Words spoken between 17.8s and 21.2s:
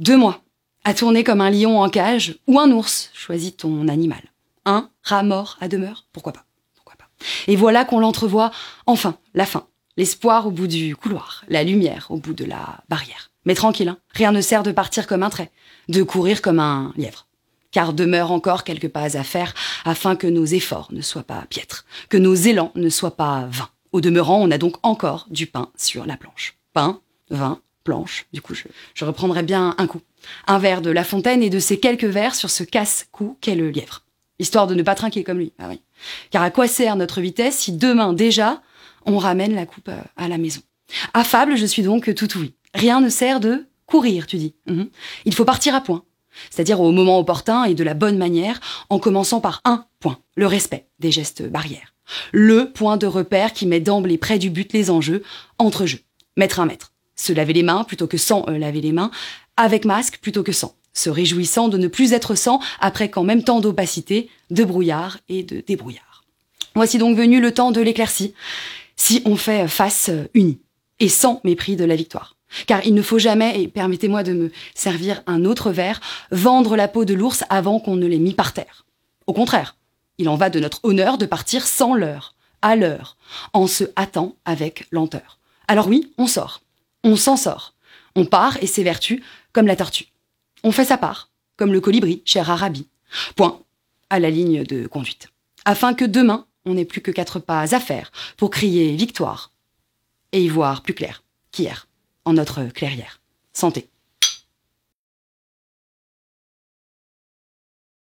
demeure encore quelques pas à faire afin que nos efforts ne